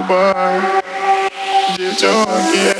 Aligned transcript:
губах 0.00 0.62
Девчонки, 1.76 2.74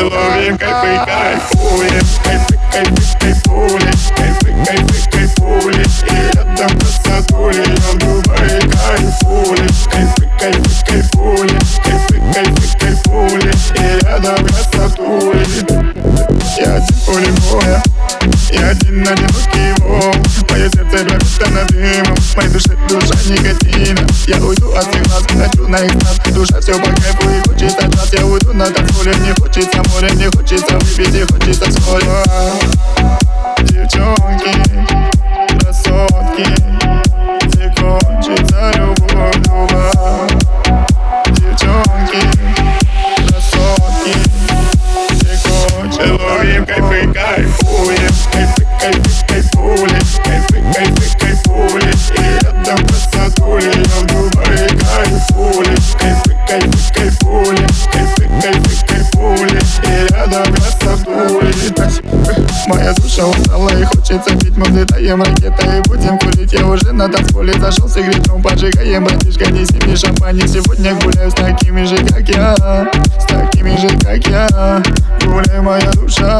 Ловим, 0.00 0.58
кайфы, 0.58 0.92
кайфуем 1.06 2.06
Кайфы, 2.24 2.58
кайфы, 2.72 3.02
кайфуем 3.20 3.78
Кайфы, 4.16 4.50
кайфы 4.66 4.83
Я 18.64 18.70
один 18.70 19.06
одинокий 19.06 19.82
волк 19.82 20.16
Мое 20.50 20.70
сердце 20.70 21.04
пропитано 21.04 21.64
дымом 21.68 22.16
моей 22.34 22.48
душе 22.48 22.70
душа 22.88 23.14
никотина 23.28 24.06
Я 24.26 24.38
уйду 24.38 24.72
от 24.72 24.86
всех 24.86 25.06
нас, 25.06 25.22
хочу 25.28 25.68
на 25.68 25.76
их 25.76 25.94
нас 25.96 26.18
Душа 26.32 26.60
все 26.60 26.72
по 26.78 26.86
кайфу 26.86 27.28
и 27.28 27.46
хочется 27.46 27.86
джаз 27.88 28.12
Я 28.14 28.24
уйду 28.24 28.54
на 28.54 28.70
танцполе, 28.70 29.12
мне 29.16 29.34
хочется 29.34 29.82
море 29.90 30.08
Мне 30.14 30.30
хочется 30.30 30.78
выпить 30.78 31.14
и 31.14 31.22
хочется 31.30 31.70
соль 31.72 32.04
Девчонки, 33.64 34.54
красотки 35.60 36.46
Где 37.44 37.70
любовь, 38.78 39.36
любовь? 39.46 40.32
Девчонки, 41.36 42.20
красотки 43.28 44.14
Где 45.90 46.64
кайфы, 46.64 47.12
кайфуем 47.12 48.23
Кайфы, 56.54 56.94
кайфули 56.94 57.66
Кайфы, 57.92 58.28
кайфы, 58.40 58.86
кайфули 58.86 59.60
И 59.82 60.12
рядом 60.12 60.54
красотули 60.54 61.52
Моя 62.68 62.92
душа 62.92 63.26
устала 63.26 63.70
и 63.70 63.82
хочется 63.82 64.36
пить 64.38 64.56
Мы 64.56 64.64
взлетаем 64.66 65.20
ракетой 65.20 65.78
и 65.78 65.88
будем 65.88 66.16
курить 66.16 66.52
Я 66.52 66.64
уже 66.64 66.92
на 66.92 67.08
танцполе 67.08 67.54
зашел 67.54 67.88
с 67.88 67.96
игреком 67.96 68.40
Поджигаем, 68.40 69.04
братишка, 69.04 69.50
неси 69.50 69.84
мне 69.84 69.96
шампань 69.96 70.46
Сегодня 70.46 70.94
гуляю 70.94 71.28
с 71.28 71.34
такими 71.34 71.82
же, 71.82 71.96
как 71.96 72.28
я 72.28 72.54
С 73.18 73.24
такими 73.24 73.76
же, 73.76 73.88
как 73.98 74.24
я 74.28 74.80
Гуляй, 75.24 75.60
моя 75.60 75.90
душа 75.94 76.38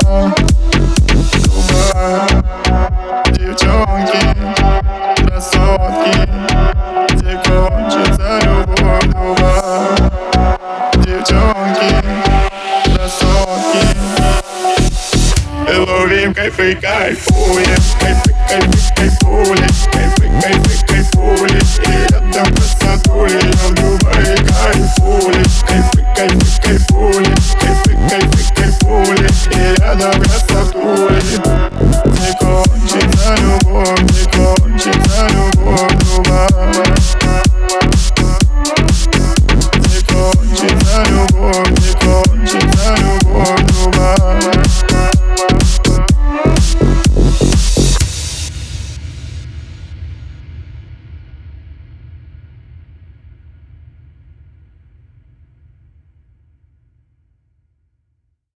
Ловим 16.56 16.80
кайфы, 16.80 16.80
кайфуем 16.80 17.64
Кайфы, 17.98 18.34
кайфы, 18.48 18.94
кайфули 18.94 19.69
Кайфы, 19.92 20.27
кайфы, 20.41 20.86
кайфули 20.86 21.61
И 21.84 22.12
рядом 22.12 22.55
красотули 22.55 23.33
Я 23.33 23.69
в 23.69 23.74
Дубае 23.74 24.36
кайфули 24.36 25.42
Кайфы, 25.66 26.05
кайфы, 26.14 26.62
кайфули 26.62 27.24
Кайфы, 27.24 27.58
кайфы, 27.58 27.64